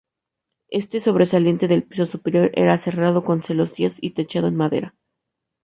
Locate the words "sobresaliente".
0.99-1.67